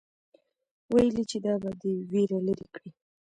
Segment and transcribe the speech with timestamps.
[0.93, 2.89] ويل يې چې دا به دې وېره لري کړي.